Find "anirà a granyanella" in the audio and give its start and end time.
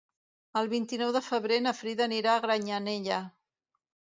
2.07-3.21